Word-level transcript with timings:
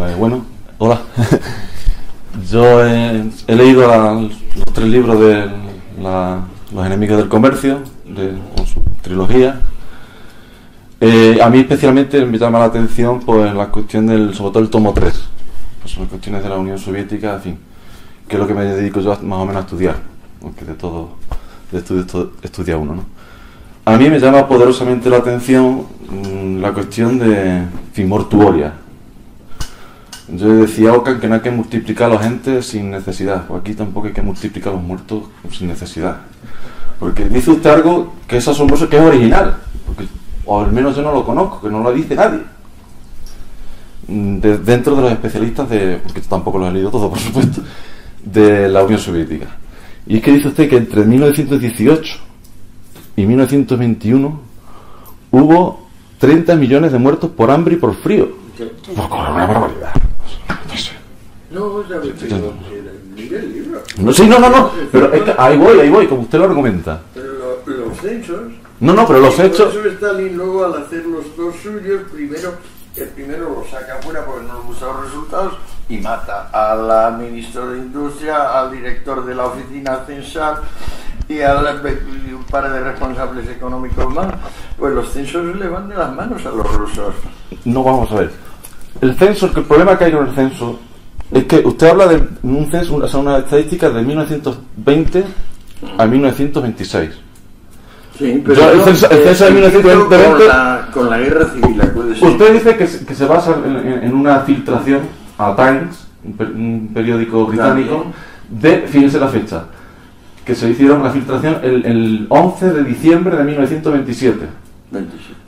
Pues 0.00 0.16
bueno, 0.16 0.46
hola. 0.78 1.02
Yo 2.50 2.82
he, 2.86 3.22
leído 3.48 3.86
los 3.86 4.32
tres 4.72 4.88
libros 4.88 5.20
de 5.20 5.46
Los 6.72 6.86
enemigos 6.86 7.18
del 7.18 7.28
comercio, 7.28 7.80
de 8.06 8.32
su 8.64 8.80
trilogía. 9.02 9.60
Eh, 11.02 11.38
a 11.42 11.50
mí 11.50 11.58
especialmente 11.58 12.24
me 12.24 12.38
llama 12.38 12.60
la 12.60 12.64
atención 12.64 13.20
pues 13.20 13.52
la 13.52 13.66
cuestión 13.66 14.06
del, 14.06 14.32
sobre 14.32 14.52
todo 14.52 14.62
el 14.62 14.70
tomo 14.70 14.94
3, 14.94 15.12
pues 15.82 15.98
las 15.98 16.08
cuestiones 16.08 16.44
de 16.44 16.48
la 16.48 16.56
Unión 16.56 16.78
Soviética, 16.78 17.34
en 17.34 17.40
fin, 17.42 17.58
que 18.26 18.36
es 18.36 18.40
lo 18.40 18.46
que 18.46 18.54
me 18.54 18.64
dedico 18.64 19.00
yo 19.00 19.10
más 19.20 19.38
o 19.38 19.44
menos 19.44 19.56
a 19.56 19.66
estudiar, 19.66 19.96
aunque 20.42 20.64
de 20.64 20.72
todo 20.76 21.10
de 21.72 21.78
estudia 22.42 22.78
uno, 22.78 22.94
¿no? 22.94 23.04
A 23.84 23.98
mí 23.98 24.08
me 24.08 24.18
llama 24.18 24.48
poderosamente 24.48 25.10
la 25.10 25.18
atención 25.18 25.84
mm, 26.08 26.58
la 26.62 26.72
cuestión 26.72 27.18
de 27.18 27.58
en 27.58 27.70
fin, 27.92 28.08
mortuoria. 28.08 28.79
Yo 30.32 30.48
decía 30.56 30.90
a 30.90 30.92
Ockham 30.94 31.18
que 31.20 31.28
no 31.28 31.34
hay 31.36 31.40
que 31.40 31.50
multiplicar 31.50 32.10
a 32.10 32.14
la 32.14 32.20
gente 32.22 32.62
sin 32.62 32.90
necesidad, 32.90 33.50
o 33.50 33.56
aquí 33.56 33.74
tampoco 33.74 34.06
hay 34.06 34.12
que 34.12 34.22
multiplicar 34.22 34.72
a 34.72 34.76
los 34.76 34.84
muertos 34.84 35.24
sin 35.50 35.68
necesidad. 35.68 36.18
Porque 36.98 37.24
dice 37.28 37.50
usted 37.50 37.70
algo 37.70 38.14
que 38.28 38.36
es 38.36 38.46
asombroso, 38.46 38.88
que 38.88 38.96
es 38.98 39.02
original, 39.02 39.56
porque, 39.86 40.06
o 40.44 40.60
al 40.60 40.70
menos 40.72 40.94
yo 40.94 41.02
no 41.02 41.12
lo 41.12 41.24
conozco, 41.24 41.60
que 41.62 41.70
no 41.72 41.82
lo 41.82 41.92
dice 41.92 42.14
nadie. 42.14 42.40
Mm, 44.06 44.38
de- 44.38 44.58
dentro 44.58 44.94
de 44.96 45.02
los 45.02 45.12
especialistas 45.12 45.68
de, 45.68 45.96
porque 46.02 46.20
tampoco 46.20 46.58
lo 46.58 46.68
he 46.68 46.72
leído 46.72 46.90
todo, 46.90 47.08
por 47.10 47.18
supuesto, 47.18 47.62
de 48.24 48.68
la 48.68 48.84
Unión 48.84 49.00
Soviética. 49.00 49.46
Y 50.06 50.16
es 50.18 50.22
que 50.22 50.32
dice 50.32 50.48
usted 50.48 50.68
que 50.68 50.76
entre 50.76 51.04
1918 51.04 52.18
y 53.16 53.26
1921 53.26 54.40
hubo 55.32 55.86
30 56.18 56.54
millones 56.56 56.92
de 56.92 56.98
muertos 56.98 57.30
por 57.30 57.50
hambre 57.50 57.74
y 57.74 57.78
por 57.78 57.94
frío. 57.96 58.28
Por 58.94 59.06
una 59.06 59.46
barbaridad. 59.46 59.92
No 61.60 61.88
ya 61.88 61.96
me 61.96 62.06
el 63.36 63.52
libro. 63.52 63.82
No, 63.98 64.12
sí, 64.12 64.26
no, 64.26 64.38
no, 64.38 64.48
no. 64.48 64.70
Pero 64.90 65.12
es 65.12 65.22
que 65.22 65.34
ahí 65.36 65.58
voy, 65.58 65.78
ahí 65.78 65.90
voy, 65.90 66.06
como 66.06 66.22
usted 66.22 66.38
lo 66.38 66.44
argumenta. 66.44 67.00
Pero 67.14 67.26
lo- 67.34 67.86
los 67.86 67.98
censos. 67.98 68.40
No, 68.80 68.94
no, 68.94 69.06
pero 69.06 69.20
los 69.20 69.34
y 69.34 69.36
por 69.36 69.46
hechos. 69.46 69.74
eso 69.74 69.88
Stalin 69.88 70.36
luego 70.36 70.64
al 70.64 70.82
hacer 70.82 71.04
los 71.04 71.36
dos 71.36 71.54
suyos, 71.62 72.02
primero, 72.12 72.54
el 72.96 73.08
primero 73.08 73.50
lo 73.50 73.64
saca 73.70 73.96
fuera 74.02 74.24
porque 74.24 74.46
no 74.46 74.54
le 74.54 74.60
gustan 74.60 74.88
los 74.88 75.04
resultados 75.04 75.52
y 75.88 75.98
mata 75.98 76.48
al 76.52 77.18
ministro 77.18 77.70
de 77.70 77.78
Industria, 77.78 78.58
al 78.58 78.72
director 78.72 79.24
de 79.26 79.34
la 79.34 79.46
oficina 79.46 80.02
censal 80.06 80.60
y 81.28 81.42
a 81.42 81.54
un 81.60 82.44
par 82.50 82.72
de 82.72 82.80
responsables 82.80 83.48
económicos 83.48 84.12
más. 84.14 84.28
Pues 84.78 84.94
los 84.94 85.10
censos 85.12 85.54
le 85.56 85.68
van 85.68 85.88
de 85.88 85.96
las 85.96 86.14
manos 86.14 86.44
a 86.46 86.50
los 86.50 86.74
rusos. 86.74 87.14
No 87.66 87.84
vamos 87.84 88.10
a 88.12 88.14
ver. 88.14 88.30
El 89.02 89.14
censo, 89.16 89.46
el 89.54 89.64
problema 89.64 89.96
que 89.98 90.04
hay 90.04 90.12
con 90.12 90.26
el 90.26 90.34
censo 90.34 90.78
es 91.32 91.44
que 91.44 91.58
usted 91.64 91.88
habla 91.88 92.06
de 92.08 92.22
un 92.42 92.70
censo, 92.70 92.96
o 92.96 93.08
sea, 93.08 93.20
una 93.20 93.38
estadística 93.38 93.88
de 93.90 94.02
1920 94.02 95.24
a 95.98 96.06
1926. 96.06 97.10
Sí, 98.18 98.42
Yo, 98.46 98.70
el 98.72 98.80
censo- 98.80 99.08
el 99.10 99.18
censo 99.24 99.44
de 99.44 99.50
eh, 99.50 99.54
1920 99.54 100.24
con 100.24 100.48
la, 100.48 100.88
con 100.92 101.10
la 101.10 101.18
guerra 101.18 101.46
civil, 101.54 101.80
acuérdese. 101.80 102.26
Usted 102.26 102.52
dice 102.52 102.76
que, 102.76 102.86
se- 102.86 103.06
que 103.06 103.14
se 103.14 103.24
basa 103.24 103.54
en, 103.64 103.76
en- 103.76 104.04
en 104.04 104.14
una 104.14 104.40
filtración 104.40 105.00
a 105.38 105.54
Times, 105.56 106.06
un, 106.24 106.32
per- 106.34 106.50
un 106.50 106.90
periódico 106.92 107.46
británico, 107.46 108.06
de, 108.50 108.82
fíjense 108.88 109.18
la 109.18 109.28
fecha, 109.28 109.64
que 110.44 110.54
se 110.54 110.68
hicieron 110.68 111.02
la 111.02 111.10
filtración 111.10 111.58
el, 111.62 111.86
el 111.86 112.26
11 112.28 112.72
de 112.72 112.84
diciembre 112.84 113.36
de 113.36 113.44
1927. 113.44 114.46
27. 114.90 115.40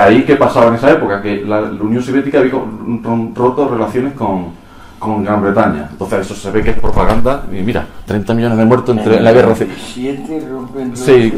Ahí, 0.00 0.24
¿qué 0.24 0.36
pasaba 0.36 0.68
en 0.68 0.74
esa 0.76 0.90
época? 0.90 1.20
Que 1.20 1.44
la, 1.46 1.60
la 1.60 1.82
Unión 1.82 2.02
Soviética 2.02 2.38
había 2.40 2.54
roto 3.34 3.68
relaciones 3.68 4.14
con, 4.14 4.46
con 5.02 5.24
Gran 5.24 5.42
Bretaña. 5.42 5.88
Entonces, 5.90 6.20
eso 6.20 6.34
se 6.34 6.50
ve 6.50 6.62
que 6.62 6.70
es 6.70 6.78
propaganda. 6.78 7.44
Y 7.50 7.62
mira, 7.62 7.84
30 8.06 8.34
millones 8.34 8.58
de 8.58 8.64
muertos 8.64 8.96
entre, 8.96 9.16
en 9.16 9.24
la 9.24 9.32
guerra 9.32 9.54
civil. 9.54 9.74
27 9.74 10.48
rompen 10.48 10.96
Sí, 10.96 11.32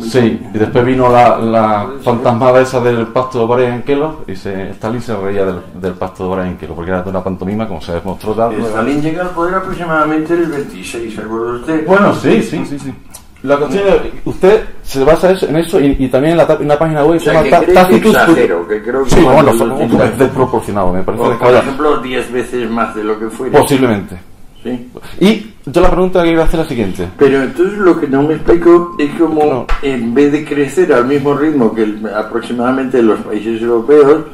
sí, 0.00 0.40
y 0.52 0.58
después 0.58 0.84
vino 0.84 1.08
la, 1.10 1.38
la 1.38 1.86
fantasmada 2.02 2.60
esa 2.60 2.80
del 2.80 3.06
pacto 3.08 3.40
de 3.46 3.54
Brian-Kellogg 3.54 4.24
y 4.26 4.36
se, 4.36 4.70
Stalin 4.70 5.00
se 5.00 5.16
reía 5.16 5.44
del, 5.44 5.60
del 5.80 5.92
pacto 5.94 6.28
de 6.28 6.36
Brian-Kellogg 6.36 6.76
porque 6.76 6.90
era 6.90 7.02
de 7.02 7.10
una 7.10 7.22
pantomima, 7.22 7.68
como 7.68 7.80
se 7.80 7.92
demostró 7.92 8.34
ya. 8.36 8.50
Stalin 8.66 9.00
llega 9.00 9.22
al 9.22 9.30
poder 9.30 9.54
aproximadamente 9.54 10.34
el 10.34 10.46
26, 10.46 11.14
¿se 11.14 11.20
acuerda 11.20 11.52
usted? 11.52 11.86
Bueno, 11.86 12.14
sí, 12.14 12.42
sí, 12.42 12.64
sí, 12.66 12.78
sí. 12.78 12.94
La 13.42 13.56
cuestión 13.56 13.84
es, 13.86 13.94
usted 14.24 14.64
se 14.82 15.04
basa 15.04 15.30
en 15.30 15.56
eso 15.56 15.80
y, 15.80 15.94
y 15.98 16.08
también 16.08 16.32
en 16.32 16.38
la, 16.38 16.44
en 16.54 16.64
una 16.64 16.78
página 16.78 17.04
web 17.04 17.18
O 17.18 17.20
sea, 17.20 17.40
se 17.42 17.50
llama 17.50 17.66
Tacitus. 17.72 18.10
exagero, 18.14 18.66
que 18.66 18.82
creo 18.82 19.04
que 19.04 19.10
Sí, 19.10 19.20
bueno, 19.20 19.42
lo 19.52 19.76
tenga- 19.76 20.10
desproporcionado, 20.18 20.92
me 20.92 21.02
parece 21.02 21.22
O, 21.24 21.38
por 21.38 21.54
ejemplo, 21.54 21.98
10 21.98 22.32
veces 22.32 22.68
más 22.70 22.94
de 22.96 23.04
lo 23.04 23.18
que 23.18 23.28
fuera. 23.30 23.60
Posiblemente. 23.60 24.16
Sí. 24.64 24.90
Y 25.20 25.46
yo 25.70 25.80
la 25.80 25.88
pregunta 25.90 26.20
que 26.22 26.30
quiero 26.30 26.42
hacer 26.42 26.58
es 26.58 26.66
la 26.66 26.68
siguiente. 26.68 27.08
Pero 27.16 27.42
entonces 27.44 27.78
lo 27.78 28.00
que 28.00 28.08
no 28.08 28.22
me 28.24 28.34
explico 28.34 28.96
es 28.98 29.10
como 29.14 29.44
No. 29.44 29.66
en 29.82 30.12
vez 30.14 30.32
de 30.32 30.44
crecer 30.44 30.92
al 30.92 31.06
mismo 31.06 31.32
ritmo 31.34 31.72
que 31.72 31.84
el- 31.84 32.04
aproximadamente 32.12 33.00
los 33.00 33.20
países 33.20 33.62
europeos, 33.62 34.24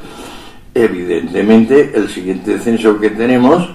evidentemente 0.75 1.93
el 1.95 2.09
siguiente 2.09 2.59
censo 2.59 2.99
que 2.99 3.11
tenemos 3.11 3.69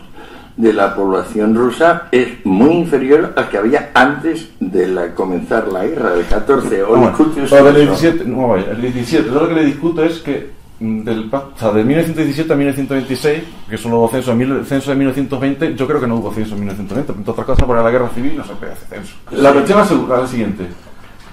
de 0.60 0.74
la 0.74 0.94
población 0.94 1.56
rusa 1.56 2.10
es 2.12 2.46
muy 2.46 2.72
inferior 2.74 3.32
al 3.38 3.48
que 3.48 3.58
había 3.58 3.92
antes 3.94 4.50
de 4.60 4.88
la, 4.88 5.16
comenzar 5.16 5.70
la 5.70 5.86
guerra 5.86 6.10
del 6.12 6.26
14. 6.26 6.84
Hoy 6.84 6.90
Bueno, 6.90 7.74
del 7.74 7.84
eso. 7.84 7.92
17, 8.02 8.26
no, 8.26 8.50
vaya, 8.50 8.72
el 8.72 8.82
17, 8.82 9.30
yo 9.30 9.40
lo 9.40 9.48
que 9.48 9.54
le 9.56 9.64
discuto 9.64 10.04
es 10.04 10.20
que 10.20 10.50
mm, 10.82 11.04
del, 11.06 11.30
pa- 11.30 11.46
o 11.56 11.58
sea, 11.58 11.72
de 11.72 11.82
1917 11.86 12.52
a 12.52 12.56
1926, 12.58 13.44
que 13.70 13.78
son 13.78 13.92
los 13.94 14.12
censos, 14.12 14.36
mil- 14.36 14.66
censo 14.66 14.90
de 14.92 14.98
1920, 14.98 15.76
yo 15.76 15.88
creo 15.88 16.02
que 16.02 16.08
no 16.08 16.18
hubo 16.18 16.34
censo 16.34 16.56
en 16.56 16.60
1920, 16.60 17.14
entre 17.20 17.32
otras 17.32 17.46
cosas 17.48 17.64
por 17.66 17.78
la 17.82 17.90
guerra 17.90 18.10
civil 18.10 18.34
no 18.36 18.44
se 18.44 18.54
puede 18.56 18.74
hacer 18.74 18.88
censo. 19.00 19.14
La 19.32 19.54
cuestión 19.54 19.80
es 19.80 19.92
la 19.92 20.28
siguiente. 20.28 20.66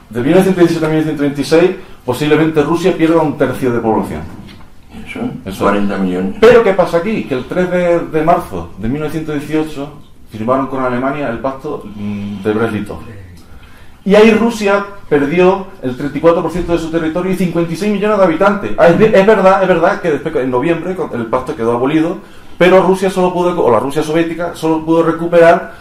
De 0.08 0.20
1917 0.20 0.86
a 0.86 0.88
1926, 0.88 1.70
posiblemente 2.04 2.62
Rusia 2.62 2.96
pierda 2.96 3.20
un 3.22 3.36
tercio 3.36 3.72
de 3.72 3.80
población. 3.80 4.20
Eso, 5.46 5.54
Eso. 5.54 5.64
40 5.64 5.98
millones. 5.98 6.36
Pero 6.40 6.62
¿qué 6.64 6.72
pasa 6.72 6.98
aquí? 6.98 7.24
Que 7.24 7.34
el 7.34 7.44
3 7.44 7.70
de, 7.70 7.98
de 8.00 8.22
marzo 8.22 8.70
de 8.78 8.88
1918 8.88 9.92
firmaron 10.30 10.66
con 10.66 10.84
Alemania 10.84 11.30
el 11.30 11.38
pacto 11.38 11.84
mm, 11.94 12.42
de 12.42 12.52
Brest-Litov. 12.52 12.98
Y 14.04 14.14
ahí 14.14 14.32
Rusia 14.32 14.84
perdió 15.08 15.66
el 15.82 15.96
34% 15.96 16.66
de 16.66 16.78
su 16.78 16.90
territorio 16.90 17.32
y 17.32 17.36
56 17.36 17.92
millones 17.92 18.18
de 18.18 18.24
habitantes. 18.24 18.72
Ah, 18.76 18.88
Es, 18.88 19.00
es 19.00 19.26
verdad, 19.26 19.62
es 19.62 19.68
verdad 19.68 20.00
que 20.00 20.10
después 20.12 20.34
en 20.36 20.50
noviembre 20.50 20.96
el 21.14 21.26
pacto 21.26 21.56
quedó 21.56 21.72
abolido, 21.72 22.18
pero 22.58 22.82
Rusia 22.82 23.10
solo 23.10 23.32
pudo, 23.32 23.64
o 23.64 23.70
la 23.70 23.80
Rusia 23.80 24.02
soviética 24.02 24.54
solo 24.54 24.84
pudo 24.84 25.02
recuperar 25.02 25.74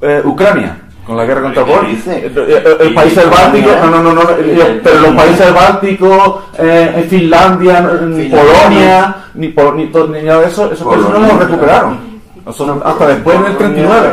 eh, 0.00 0.22
Ucrania 0.24 0.80
con 1.06 1.16
la 1.16 1.24
guerra 1.24 1.42
contra 1.42 1.64
¿Qué 1.64 1.70
Polonia. 1.72 1.94
dice? 1.96 2.26
El, 2.26 2.38
el- 2.38 2.76
el 2.80 2.94
país 2.94 3.16
del 3.16 3.28
Báltico, 3.30 3.70
no, 3.82 3.90
no, 3.90 4.02
no, 4.02 4.12
no, 4.14 4.22
eh, 4.38 4.80
pero 4.84 5.00
los 5.00 5.10
países 5.14 5.52
bálticos, 5.54 6.34
eh, 6.58 7.06
Finlandia, 7.10 7.78
eh, 7.78 7.98
Finlandia. 7.98 8.40
Polonia, 8.40 9.16
ni, 9.34 9.48
por, 9.48 9.74
ni, 9.74 9.86
to- 9.86 10.06
ni 10.08 10.22
nada 10.22 10.40
de 10.42 10.46
eso, 10.48 10.70
esos 10.72 10.86
países 10.86 11.10
no 11.10 11.18
los 11.18 11.38
recuperaron. 11.38 12.12
Eso 12.48 12.66
no- 12.66 12.82
hasta 12.84 13.06
después 13.08 13.36
en 13.36 13.46
el 13.46 13.56
39. 13.56 14.08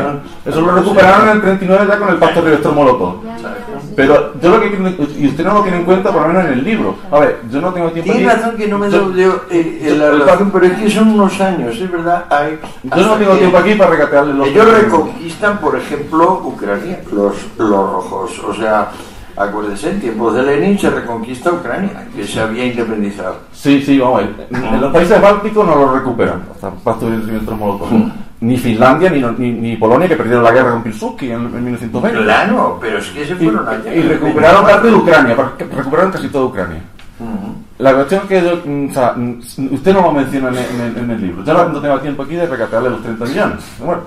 Eso 0.45 0.61
lo 0.61 0.71
recuperaron 0.71 1.29
en 1.29 1.35
el 1.35 1.41
39 1.41 1.85
ya 1.87 1.97
con 1.99 2.09
el 2.09 2.15
pacto 2.17 2.41
Ribbentrop-Molotov. 2.41 3.13
Pero 3.99 4.33
yo 4.41 4.49
lo 4.49 4.61
que 4.61 5.19
y 5.19 5.27
usted 5.27 5.43
no 5.43 5.55
lo 5.55 5.61
tiene 5.61 5.79
en 5.79 5.83
cuenta 5.83 6.09
por 6.09 6.21
lo 6.21 6.29
menos 6.29 6.45
en 6.45 6.53
el 6.53 6.63
libro. 6.63 6.95
A 7.11 7.19
ver, 7.19 7.41
yo 7.51 7.59
no 7.59 7.73
tengo 7.73 7.91
tiempo 7.91 8.13
Tiene 8.13 8.29
aquí. 8.29 8.39
razón 8.39 8.55
que 8.55 8.67
no 8.69 8.79
me 8.79 8.89
yo 8.89 9.43
eh, 9.51 9.79
eh, 9.83 9.95
la 9.97 10.11
relación, 10.11 10.51
pero 10.51 10.65
es 10.67 10.73
que 10.79 10.89
son 10.89 11.09
unos 11.09 11.41
años, 11.41 11.75
es 11.75 11.91
verdad. 11.91 12.23
Hay, 12.29 12.59
yo 12.83 13.05
no 13.05 13.15
tengo 13.15 13.35
tiempo 13.35 13.57
aquí 13.57 13.75
para 13.75 13.89
recatearle 13.91 14.35
los 14.35 14.47
Ellos 14.47 14.71
reconquistan, 14.71 15.57
por 15.59 15.75
ejemplo, 15.77 16.41
Ucrania, 16.45 17.01
los, 17.11 17.33
los 17.57 17.69
rojos. 17.91 18.39
O 18.47 18.53
sea, 18.53 18.89
acuérdese, 19.39 19.89
en 19.91 19.99
tiempos 20.01 20.35
de 20.35 20.43
Lenin 20.43 20.77
se 20.77 20.89
reconquista 20.89 21.51
Ucrania, 21.51 22.07
que 22.15 22.27
se 22.27 22.39
había 22.39 22.65
independizado. 22.65 23.37
Sí, 23.53 23.81
sí, 23.81 23.97
vamos 23.97 24.21
a 24.21 24.25
ver. 24.25 24.47
En 24.51 24.81
los 24.81 24.91
países 24.93 25.19
bálticos 25.21 25.65
no 25.65 25.75
lo 25.75 25.93
recuperan. 25.95 26.43
Hasta. 26.53 26.71
Ni 28.41 28.57
Finlandia 28.57 29.09
ni, 29.09 29.21
ni, 29.37 29.51
ni 29.51 29.75
Polonia 29.75 30.07
que 30.07 30.15
perdieron 30.15 30.43
la 30.45 30.51
guerra 30.51 30.71
con 30.71 30.83
Pilsudski 30.83 31.25
en, 31.29 31.41
en 31.41 31.63
1920. 31.65 32.23
Claro, 32.23 32.77
pero 32.79 32.97
es 32.99 33.07
que 33.09 33.25
se 33.25 33.33
Y, 33.33 33.35
fueron 33.35 33.67
allá. 33.67 33.93
y 33.93 34.01
recuperaron 34.01 34.63
parte 34.65 34.87
de 34.87 34.93
Ucrania, 34.95 35.35
recuperaron 35.75 36.11
casi 36.11 36.27
toda 36.29 36.45
Ucrania. 36.45 36.81
La 37.79 37.93
cuestión 37.95 38.21
que 38.29 38.41
yo, 38.41 38.61
mm, 38.65 38.89
o 38.89 38.93
sea, 38.93 39.13
mm, 39.15 39.39
usted 39.73 39.93
no 39.93 40.01
lo 40.03 40.11
menciona 40.13 40.49
en, 40.49 40.57
en- 40.57 40.97
en 41.03 41.11
el 41.11 41.21
libro. 41.21 41.43
Yo 41.43 41.53
no 41.53 41.81
tengo 41.81 41.99
tiempo 41.99 42.23
aquí 42.23 42.35
de 42.35 42.45
recatearle 42.45 42.89
los 42.91 43.01
30 43.03 43.25
millones. 43.25 43.65
Bueno, 43.79 44.01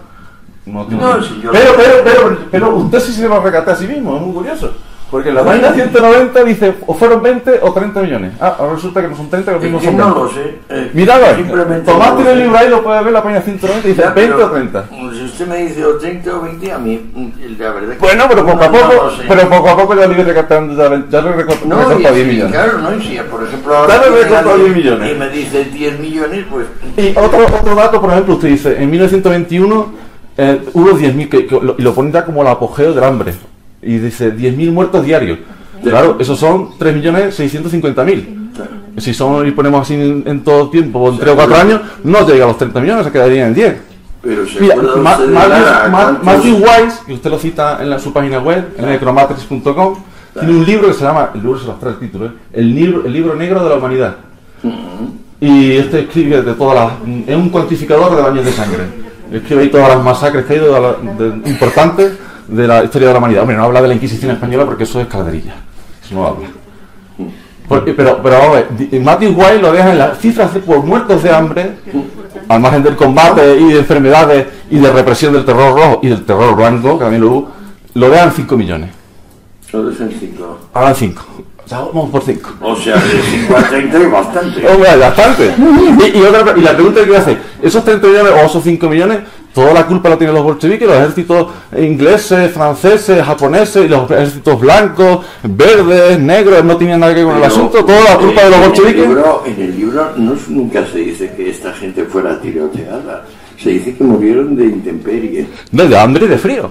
no 0.66 0.84
tengo 0.86 1.02
No, 1.02 1.22
si 1.22 1.40
yo- 1.42 1.50
pero, 1.52 1.72
pero, 1.76 1.94
pero, 2.04 2.38
pero 2.50 2.76
usted 2.76 3.00
sí 3.00 3.12
se 3.12 3.28
va 3.28 3.36
a 3.36 3.40
recatear 3.40 3.76
a 3.76 3.78
sí 3.78 3.86
mismo, 3.86 4.16
es 4.16 4.22
muy 4.22 4.32
curioso. 4.34 4.72
Porque 5.12 5.30
la 5.30 5.44
página 5.44 5.72
190 5.74 6.42
dice 6.44 6.74
o 6.86 6.94
fueron 6.94 7.22
20 7.22 7.60
o 7.60 7.72
30 7.74 8.00
millones. 8.00 8.32
Ah, 8.40 8.56
ahora 8.58 8.72
resulta 8.76 9.02
que 9.02 9.08
no 9.08 9.14
son 9.16 9.28
30, 9.28 9.50
que 9.52 9.54
los 9.56 9.64
Es 9.64 9.70
mismos 9.70 9.84
son 9.84 9.96
no 9.98 10.04
20. 10.06 10.20
lo 10.20 10.28
sé. 10.30 10.58
eh, 10.70 10.90
Mirad, 10.94 11.20
no 11.20 11.20
lo 11.56 12.30
el 12.30 12.38
libro 12.38 12.56
ahí, 12.58 12.70
lo 12.70 12.82
puedes 12.82 13.00
ver 13.00 13.08
en 13.08 13.12
la 13.12 13.22
página 13.22 13.40
190 13.42 13.86
y 13.86 13.90
dice 13.90 14.02
Ya, 14.02 14.10
20 14.10 14.34
pero, 14.34 14.46
o 14.46 14.50
30. 14.50 14.84
Si 15.12 15.24
usted 15.24 15.46
me 15.48 15.56
dice 15.58 15.84
o 15.84 15.98
30 15.98 16.34
o 16.34 16.40
20, 16.40 16.72
a 16.72 16.78
mí 16.78 17.10
mm, 17.14 17.60
la 17.60 17.70
verdad 17.72 17.92
que 17.92 17.98
Bueno, 17.98 18.24
pero 18.26 18.46
poco 18.46 18.62
a 18.64 18.68
no- 18.68 18.72
no 18.72 18.78
poco, 18.88 19.04
lo 19.04 19.10
sé. 19.10 19.22
pero 19.28 19.48
poco 19.50 19.68
a 19.68 19.76
poco 19.76 19.94
ya 19.96 20.06
lo 20.06 20.12
iré 20.14 20.24
recortando, 20.24 20.74
ya, 20.82 20.88
le- 20.96 21.04
ya 21.10 21.20
lo 21.20 21.28
he 21.28 21.32
recortado, 21.34 21.66
No, 21.68 21.76
recortado 21.76 22.14
10 22.14 22.26
si, 22.26 22.32
millones. 22.32 22.52
claro, 22.54 22.78
no, 22.78 22.94
y 22.96 23.02
si 23.02 23.16
por 23.30 23.42
ejemplo 23.44 23.76
ahora 23.76 23.98
viene 23.98 24.16
recortado 24.16 24.50
alguien 24.54 24.72
10 24.72 24.76
millones. 24.84 25.12
y 25.12 25.14
me 25.18 25.28
dice 25.28 25.64
10 25.66 26.00
millones, 26.00 26.44
pues 26.50 26.66
Y 26.96 27.10
otro, 27.18 27.38
otro 27.60 27.74
dato, 27.74 28.00
por 28.00 28.10
ejemplo, 28.12 28.34
usted 28.36 28.48
dice, 28.48 28.82
en 28.82 28.90
1921 28.90 29.92
eh, 30.38 30.62
hubo 30.72 30.90
10.000, 30.98 31.28
que, 31.28 31.46
que 31.46 31.60
lo, 31.60 31.74
y 31.76 31.82
lo 31.82 31.92
pone 31.92 32.10
ya 32.10 32.24
como 32.24 32.40
el 32.40 32.48
apogeo 32.48 32.94
del 32.94 33.04
hambre, 33.04 33.34
y 33.82 33.98
dice 33.98 34.32
10.000 34.34 34.70
muertos 34.72 35.04
diarios. 35.04 35.38
Claro, 35.82 36.16
esos 36.20 36.38
son 36.38 36.70
3.650.000. 36.78 38.38
Si 38.98 39.14
son, 39.14 39.46
y 39.46 39.50
ponemos 39.52 39.82
así 39.82 39.94
en, 39.94 40.22
en 40.26 40.44
todo 40.44 40.68
tiempo, 40.70 41.08
en 41.08 41.18
3 41.18 41.32
o 41.32 41.36
4 41.36 41.56
años, 41.56 41.80
no 42.04 42.26
llega 42.26 42.44
a 42.44 42.48
los 42.48 42.58
30 42.58 42.80
millones, 42.80 43.06
se 43.06 43.12
quedarían 43.12 43.48
en 43.48 43.54
10. 43.54 43.76
pero 44.22 44.46
se 44.46 44.60
Mira, 44.60 44.76
Ma- 44.76 44.96
Matthew, 44.96 45.30
Lara, 45.30 45.88
Ma- 45.88 45.98
¿cuántos- 45.98 46.24
Matthew 46.24 46.56
Wise, 46.56 46.96
que 47.06 47.12
usted 47.14 47.30
lo 47.30 47.38
cita 47.38 47.78
en 47.82 47.90
la- 47.90 47.98
su 47.98 48.12
página 48.12 48.38
web, 48.38 48.74
en 48.78 48.86
necromatrix.com, 48.86 49.94
tiene 50.38 50.54
un 50.54 50.64
libro 50.64 50.88
que 50.88 50.94
se 50.94 51.04
llama, 51.04 51.30
el 51.34 51.42
libro 51.42 51.58
se 51.58 51.66
los 51.66 51.80
trae 51.80 51.92
el 51.94 51.98
título, 51.98 52.26
¿eh? 52.26 52.30
el, 52.52 52.74
libro, 52.74 53.04
el 53.06 53.12
libro 53.12 53.34
negro 53.34 53.62
de 53.64 53.68
la 53.70 53.76
humanidad. 53.76 54.16
Y 55.40 55.72
este 55.72 56.00
escribe 56.00 56.42
de 56.42 56.52
todas 56.54 56.76
las. 56.76 56.92
Es 57.28 57.34
un 57.36 57.48
cuantificador 57.48 58.14
de 58.14 58.22
baños 58.22 58.44
de 58.44 58.52
sangre. 58.52 58.84
Escribe 59.32 59.62
ahí 59.62 59.68
todas 59.70 59.88
las 59.88 60.04
masacres 60.04 60.44
que 60.44 60.52
ha 60.52 60.56
ido 60.56 60.72
de 60.72 60.80
la- 60.80 61.14
de- 61.18 61.50
importantes 61.50 62.12
de 62.48 62.66
la 62.66 62.84
historia 62.84 63.08
de 63.08 63.14
la 63.14 63.18
humanidad. 63.18 63.42
Hombre, 63.42 63.56
no 63.56 63.64
habla 63.64 63.82
de 63.82 63.88
la 63.88 63.94
Inquisición 63.94 64.30
española 64.32 64.64
porque 64.66 64.84
eso 64.84 65.00
es 65.00 65.06
calderilla. 65.06 65.54
Eso 66.04 66.14
no 66.14 66.26
habla. 66.26 66.48
Porque- 67.68 67.94
pero, 67.94 68.20
pero 68.22 68.38
vamos 68.38 68.56
a 68.56 68.60
ver, 68.60 69.00
Matthew 69.00 69.30
White 69.34 69.58
lo 69.60 69.72
deja 69.72 69.92
en 69.92 69.98
las 69.98 70.18
cifras 70.18 70.52
de 70.52 70.60
por 70.60 70.82
muertos 70.84 71.22
de 71.22 71.30
hambre, 71.30 71.70
al 72.48 72.60
margen 72.60 72.82
del 72.82 72.96
combate 72.96 73.56
y 73.58 73.72
de 73.72 73.78
enfermedades 73.78 74.46
y 74.70 74.78
de 74.78 74.92
represión 74.92 75.32
del 75.32 75.44
terror 75.44 75.74
rojo 75.74 76.00
y 76.02 76.08
del 76.08 76.24
terror 76.24 76.54
blanco, 76.56 76.98
que 76.98 77.04
también 77.04 77.22
lo 77.22 77.30
hubo, 77.30 77.48
lo 77.94 78.10
dejan 78.10 78.28
en 78.28 78.34
5 78.34 78.56
millones. 78.56 78.90
Es 79.68 79.74
en 80.00 80.10
5. 80.18 80.58
Ahora 80.74 80.90
en 80.90 80.96
5. 80.96 81.22
Ya 81.66 81.78
vamos 81.78 82.10
por 82.10 82.22
5. 82.22 82.50
O 82.60 82.76
sea, 82.76 82.96
de 82.96 83.22
5 83.22 83.56
a 83.56 83.62
30 83.62 83.96
es 83.98 84.10
bastante. 84.10 84.68
Hombre, 84.68 84.96
bastante. 84.96 85.54
Y, 85.56 86.18
y 86.18 86.22
otra- 86.22 86.54
y 86.58 86.60
la 86.60 86.72
pregunta 86.74 87.00
que 87.00 87.06
voy 87.06 87.16
a 87.16 87.20
hacer, 87.20 87.38
esos 87.62 87.82
30 87.84 88.06
millones 88.08 88.32
o 88.32 88.46
esos 88.46 88.62
5 88.64 88.88
millones, 88.90 89.20
toda 89.54 89.72
la 89.74 89.86
culpa 89.86 90.08
la 90.08 90.16
tienen 90.16 90.34
los 90.34 90.44
bolcheviques, 90.44 90.86
los 90.88 90.96
ejércitos 90.96 91.46
ingleses, 91.78 92.50
franceses, 92.52 93.22
japoneses, 93.24 93.84
y 93.84 93.88
los 93.88 94.10
ejércitos 94.10 94.60
blancos, 94.60 95.20
verdes, 95.42 96.18
negros, 96.18 96.64
no 96.64 96.76
tenían 96.76 97.00
nada 97.00 97.14
que 97.14 97.20
ver 97.24 97.28
con 97.32 97.36
el 97.38 97.44
asunto, 97.44 97.84
toda 97.84 98.02
la 98.02 98.16
culpa 98.16 98.42
de 98.44 98.50
los 98.50 98.56
en 98.58 98.62
el 98.64 98.68
bolcheviques. 98.70 99.06
libro- 99.08 99.42
En 99.46 99.60
el 99.62 99.76
libro 99.76 100.06
no, 100.16 100.34
nunca 100.48 100.86
se 100.86 100.98
dice 100.98 101.32
que 101.36 101.50
esta 101.50 101.72
gente 101.72 102.04
fuera 102.04 102.40
tiroteada. 102.40 103.24
Se 103.62 103.70
dice 103.70 103.94
que 103.94 104.02
murieron 104.04 104.56
de 104.56 104.64
intemperie. 104.64 105.46
No, 105.70 105.84
de 105.84 105.96
hambre 105.98 106.24
y 106.24 106.28
de 106.28 106.38
frío. 106.38 106.70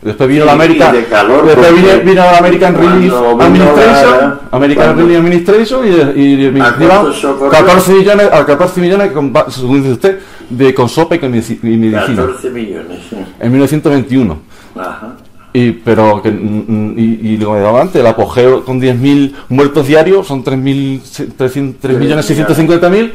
Después 0.00 0.28
vino 0.28 0.40
Sí, 0.42 0.46
la 0.46 0.52
América, 0.54 0.90
y 0.92 0.96
de 0.96 1.04
calor, 1.04 1.46
después 1.46 1.74
vino, 1.76 1.88
vino 2.04 2.22
la 2.22 2.38
American 2.38 2.74
Relief 2.74 3.12
Administration, 3.38 4.20
la- 4.20 4.40
American 4.50 4.96
Relief 4.96 5.18
Administration 5.18 5.86
y, 5.86 6.20
y, 6.20 6.24
y 6.34 6.46
¿A 6.46 6.48
iban 6.48 6.74
cuántos 6.74 7.20
socorros? 7.20 7.52
14 7.56 7.92
millones, 7.92 8.28
a 8.32 8.44
14 8.44 8.80
millones, 8.80 9.12
según 9.50 9.76
dice 9.82 9.92
usted, 9.92 10.18
de 10.56 10.74
con 10.74 10.88
sopa 10.88 11.16
y 11.16 11.18
con 11.18 11.30
medicina 11.30 11.60
14 12.06 12.50
millones. 12.50 12.98
sí. 13.08 13.16
en 13.40 13.52
1921. 13.52 14.38
Ajá. 14.76 15.16
Y, 15.54 15.72
pero 15.72 16.22
que, 16.22 16.30
mm, 16.30 16.64
mm, 16.66 16.94
y, 16.98 17.02
y 17.32 17.36
lo 17.36 17.52
que 17.52 17.60
daba 17.60 17.82
antes, 17.82 17.96
el 18.00 18.06
apogeo 18.06 18.64
con 18.64 18.80
10.000 18.80 19.34
muertos 19.50 19.86
diarios 19.86 20.26
son 20.26 20.42
3.650.000. 20.42 23.12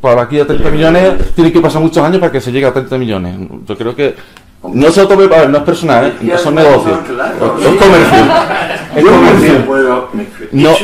Para 0.00 0.20
aquí 0.22 0.38
a 0.38 0.46
30 0.46 0.70
millones 0.70 1.34
tiene 1.34 1.50
que 1.50 1.60
pasar 1.60 1.80
muchos 1.80 2.04
años 2.04 2.18
para 2.18 2.30
que 2.30 2.42
se 2.42 2.52
llegue 2.52 2.66
a 2.66 2.74
30 2.74 2.98
millones. 2.98 3.36
Yo 3.66 3.78
creo 3.78 3.96
que 3.96 4.14
no 4.62 4.90
se 4.90 5.00
lo 5.02 5.08
tome, 5.08 5.24
a 5.24 5.28
ver, 5.28 5.48
no 5.50 5.58
es 5.58 5.64
personal, 5.64 6.14
¿eh? 6.20 6.36
Son 6.36 6.54
no, 6.54 6.62
negocios. 6.62 6.98
no, 10.52 10.70
es. 10.72 10.82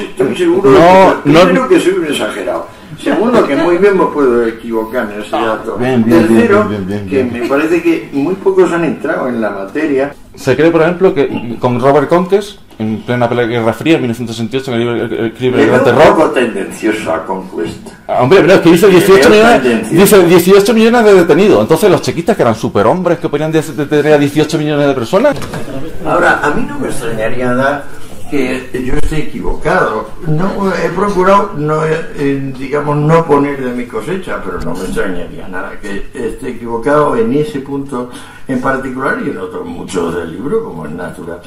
No. 1.27 2.65
Segundo, 3.05 3.47
que 3.47 3.57
muy 3.57 3.77
bien 3.79 3.99
me 3.99 4.07
puedo 4.07 4.47
equivocar 4.47 5.09
en 5.15 5.21
ese 5.21 5.31
dato. 5.31 5.77
bien, 5.77 6.05
bien, 6.05 6.27
Tercero, 6.27 6.65
bien, 6.69 6.87
bien, 6.87 7.07
bien, 7.07 7.09
que 7.09 7.23
bien. 7.31 7.43
me 7.43 7.49
parece 7.49 7.83
que 7.83 8.09
muy 8.13 8.35
pocos 8.35 8.73
han 8.73 8.85
entrado 8.85 9.29
en 9.29 9.41
la 9.41 9.51
materia. 9.51 10.15
Se 10.35 10.57
cree, 10.57 10.71
por 10.71 10.83
ejemplo, 10.83 11.15
que 11.15 11.57
con 11.61 11.81
Robert 11.81 12.09
Conques, 12.09 12.59
en 12.79 13.03
plena 13.03 13.29
pelea 13.29 13.47
Guerra 13.47 13.73
Fría, 13.73 13.95
en 13.97 14.01
1968, 14.03 14.73
en 14.73 14.75
el 14.75 14.81
libro 14.81 15.05
el- 15.05 15.13
el 15.13 15.27
escribe 15.27 15.61
El 15.63 15.69
Gran 15.69 15.85
veo 15.85 15.93
un 15.95 15.99
Terror. 16.01 16.17
poco 16.17 16.31
tendencioso 16.31 17.13
a 17.13 17.25
Conquest. 17.25 17.89
Ah, 18.09 18.19
Hombre, 18.23 18.41
pero 18.41 18.55
es 18.55 18.61
que 18.61 18.71
dice 18.73 18.89
18 18.89 19.31
Veo 19.31 19.45
millones, 19.61 19.91
dice 19.91 20.25
18 20.25 20.75
millones 20.75 21.05
de 21.05 21.15
detenidos. 21.15 21.61
Entonces 21.61 21.89
los 21.91 22.03
chequistas 22.03 22.35
que 22.37 22.43
eran 22.43 22.55
superhombres 22.57 23.19
que 23.21 23.29
podían 23.29 23.53
de- 23.53 23.63
detener 23.63 24.15
a 24.15 24.19
18 24.19 24.59
millones 24.59 24.89
de 24.89 24.95
personas. 24.95 25.37
Ahora, 26.05 26.41
a 26.43 26.51
mí 26.51 26.67
no 26.69 26.79
me 26.81 26.89
extrañaría 26.89 27.47
nada 27.53 27.85
que 28.35 28.85
yo 28.85 28.95
esté 28.95 29.19
equivocado. 29.19 30.09
No 30.27 30.73
he 30.75 30.89
procurado, 30.91 31.53
no, 31.57 31.85
eh, 31.85 32.53
digamos, 32.59 32.97
no 32.97 33.25
poner 33.27 33.63
de 33.63 33.71
mi 33.71 33.87
cosecha, 33.87 34.43
pero 34.45 34.61
no 34.61 34.75
me 34.75 34.85
extrañaría 34.85 35.47
nada 35.47 35.79
que 35.81 36.09
esté 36.13 36.51
equivocado 36.51 37.17
en 37.17 37.33
ese 37.33 37.61
punto 37.61 38.11
en 38.49 38.61
particular 38.61 39.19
y 39.25 39.31
en 39.31 39.39
otros 39.39 39.65
muchos 39.67 40.17
del 40.17 40.33
libro, 40.33 40.65
como 40.65 40.87
es 40.87 40.93
natural. 40.93 41.41